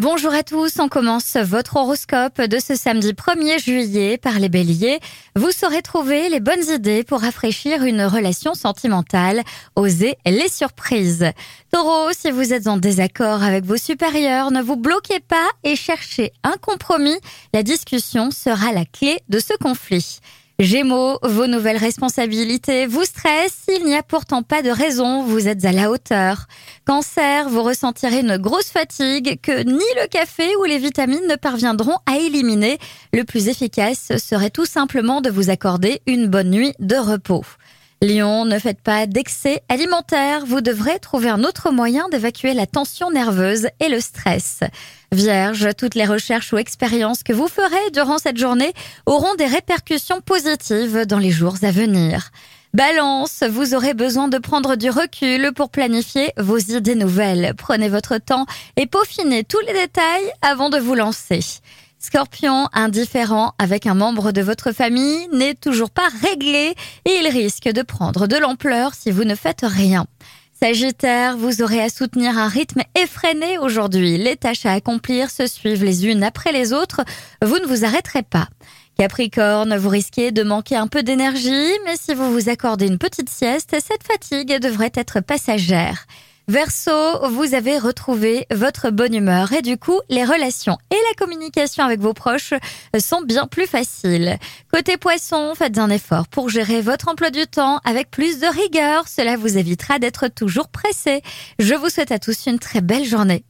Bonjour 0.00 0.32
à 0.32 0.42
tous, 0.42 0.78
on 0.78 0.88
commence 0.88 1.36
votre 1.36 1.76
horoscope 1.76 2.40
de 2.40 2.58
ce 2.58 2.74
samedi 2.74 3.12
1er 3.12 3.62
juillet 3.62 4.16
par 4.16 4.38
les 4.38 4.48
béliers. 4.48 4.98
Vous 5.36 5.50
saurez 5.50 5.82
trouver 5.82 6.30
les 6.30 6.40
bonnes 6.40 6.64
idées 6.72 7.04
pour 7.04 7.20
rafraîchir 7.20 7.84
une 7.84 8.04
relation 8.04 8.54
sentimentale. 8.54 9.42
Osez 9.76 10.16
les 10.24 10.48
surprises. 10.48 11.26
Taureau, 11.70 12.12
si 12.18 12.30
vous 12.30 12.54
êtes 12.54 12.66
en 12.66 12.78
désaccord 12.78 13.42
avec 13.42 13.66
vos 13.66 13.76
supérieurs, 13.76 14.50
ne 14.50 14.62
vous 14.62 14.76
bloquez 14.76 15.20
pas 15.20 15.50
et 15.64 15.76
cherchez 15.76 16.32
un 16.44 16.56
compromis. 16.62 17.18
La 17.52 17.62
discussion 17.62 18.30
sera 18.30 18.72
la 18.72 18.86
clé 18.86 19.20
de 19.28 19.38
ce 19.38 19.52
conflit. 19.58 20.20
Gémeaux, 20.60 21.18
vos 21.22 21.46
nouvelles 21.46 21.78
responsabilités 21.78 22.86
vous 22.86 23.04
stressent, 23.04 23.64
il 23.74 23.86
n'y 23.86 23.94
a 23.94 24.02
pourtant 24.02 24.42
pas 24.42 24.60
de 24.60 24.68
raison, 24.68 25.22
vous 25.22 25.48
êtes 25.48 25.64
à 25.64 25.72
la 25.72 25.90
hauteur. 25.90 26.48
Cancer, 26.84 27.48
vous 27.48 27.62
ressentirez 27.62 28.20
une 28.20 28.36
grosse 28.36 28.68
fatigue 28.68 29.40
que 29.40 29.62
ni 29.62 29.82
le 29.96 30.06
café 30.08 30.54
ou 30.56 30.64
les 30.64 30.76
vitamines 30.76 31.26
ne 31.26 31.36
parviendront 31.36 31.96
à 32.04 32.18
éliminer. 32.18 32.76
Le 33.14 33.24
plus 33.24 33.48
efficace 33.48 34.12
serait 34.18 34.50
tout 34.50 34.66
simplement 34.66 35.22
de 35.22 35.30
vous 35.30 35.48
accorder 35.48 36.02
une 36.06 36.26
bonne 36.26 36.50
nuit 36.50 36.74
de 36.78 36.96
repos. 36.96 37.46
Lion, 38.02 38.46
ne 38.46 38.58
faites 38.58 38.80
pas 38.80 39.06
d'excès 39.06 39.62
alimentaire, 39.68 40.46
vous 40.46 40.62
devrez 40.62 40.98
trouver 41.00 41.28
un 41.28 41.44
autre 41.44 41.70
moyen 41.70 42.08
d'évacuer 42.08 42.54
la 42.54 42.66
tension 42.66 43.10
nerveuse 43.10 43.68
et 43.78 43.90
le 43.90 44.00
stress. 44.00 44.60
Vierge, 45.12 45.68
toutes 45.76 45.94
les 45.94 46.06
recherches 46.06 46.50
ou 46.54 46.56
expériences 46.56 47.22
que 47.22 47.34
vous 47.34 47.46
ferez 47.46 47.90
durant 47.92 48.16
cette 48.16 48.38
journée 48.38 48.72
auront 49.04 49.34
des 49.34 49.44
répercussions 49.44 50.22
positives 50.22 51.04
dans 51.04 51.18
les 51.18 51.30
jours 51.30 51.56
à 51.60 51.70
venir. 51.72 52.30
Balance, 52.72 53.44
vous 53.46 53.74
aurez 53.74 53.92
besoin 53.92 54.28
de 54.28 54.38
prendre 54.38 54.76
du 54.76 54.88
recul 54.88 55.52
pour 55.52 55.68
planifier 55.68 56.32
vos 56.38 56.56
idées 56.56 56.94
nouvelles. 56.94 57.52
Prenez 57.58 57.90
votre 57.90 58.16
temps 58.16 58.46
et 58.76 58.86
peaufinez 58.86 59.44
tous 59.44 59.60
les 59.66 59.74
détails 59.74 60.32
avant 60.40 60.70
de 60.70 60.78
vous 60.78 60.94
lancer. 60.94 61.40
Scorpion, 62.02 62.66
indifférent 62.72 63.52
avec 63.58 63.86
un 63.86 63.92
membre 63.92 64.32
de 64.32 64.40
votre 64.40 64.72
famille, 64.72 65.28
n'est 65.34 65.54
toujours 65.54 65.90
pas 65.90 66.08
réglé 66.22 66.74
et 67.04 67.10
il 67.20 67.28
risque 67.28 67.68
de 67.68 67.82
prendre 67.82 68.26
de 68.26 68.36
l'ampleur 68.36 68.94
si 68.94 69.10
vous 69.10 69.24
ne 69.24 69.34
faites 69.34 69.60
rien. 69.62 70.06
Sagittaire, 70.62 71.36
vous 71.36 71.60
aurez 71.60 71.82
à 71.82 71.90
soutenir 71.90 72.38
un 72.38 72.48
rythme 72.48 72.80
effréné 72.98 73.58
aujourd'hui. 73.58 74.16
Les 74.16 74.36
tâches 74.36 74.64
à 74.64 74.72
accomplir 74.72 75.30
se 75.30 75.46
suivent 75.46 75.84
les 75.84 76.06
unes 76.06 76.24
après 76.24 76.52
les 76.52 76.72
autres. 76.72 77.02
Vous 77.42 77.58
ne 77.58 77.66
vous 77.66 77.84
arrêterez 77.84 78.22
pas. 78.22 78.48
Capricorne, 78.96 79.76
vous 79.76 79.88
risquez 79.90 80.32
de 80.32 80.42
manquer 80.42 80.76
un 80.76 80.86
peu 80.86 81.02
d'énergie, 81.02 81.70
mais 81.84 81.96
si 81.96 82.14
vous 82.14 82.32
vous 82.32 82.48
accordez 82.48 82.86
une 82.86 82.98
petite 82.98 83.30
sieste, 83.30 83.76
cette 83.78 84.04
fatigue 84.04 84.58
devrait 84.58 84.92
être 84.94 85.20
passagère. 85.20 86.06
Verso, 86.50 86.90
vous 87.28 87.54
avez 87.54 87.78
retrouvé 87.78 88.44
votre 88.50 88.90
bonne 88.90 89.14
humeur 89.14 89.52
et 89.52 89.62
du 89.62 89.76
coup, 89.76 90.00
les 90.08 90.24
relations 90.24 90.78
et 90.90 90.96
la 90.96 91.14
communication 91.16 91.84
avec 91.84 92.00
vos 92.00 92.12
proches 92.12 92.54
sont 92.98 93.22
bien 93.22 93.46
plus 93.46 93.68
faciles. 93.68 94.36
Côté 94.72 94.96
poisson, 94.96 95.54
faites 95.54 95.78
un 95.78 95.90
effort 95.90 96.26
pour 96.26 96.48
gérer 96.48 96.80
votre 96.80 97.06
emploi 97.06 97.30
du 97.30 97.46
temps 97.46 97.78
avec 97.84 98.10
plus 98.10 98.40
de 98.40 98.48
rigueur. 98.48 99.06
Cela 99.06 99.36
vous 99.36 99.58
évitera 99.58 100.00
d'être 100.00 100.26
toujours 100.26 100.66
pressé. 100.66 101.22
Je 101.60 101.74
vous 101.74 101.88
souhaite 101.88 102.10
à 102.10 102.18
tous 102.18 102.46
une 102.46 102.58
très 102.58 102.80
belle 102.80 103.04
journée. 103.04 103.44